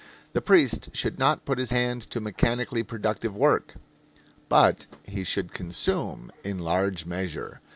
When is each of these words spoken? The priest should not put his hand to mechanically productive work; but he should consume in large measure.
The 0.33 0.41
priest 0.41 0.89
should 0.93 1.19
not 1.19 1.45
put 1.45 1.59
his 1.59 1.69
hand 1.69 2.01
to 2.09 2.19
mechanically 2.19 2.81
productive 2.81 3.37
work; 3.37 3.75
but 4.49 4.87
he 5.03 5.23
should 5.23 5.53
consume 5.53 6.31
in 6.43 6.57
large 6.57 7.05
measure. 7.05 7.61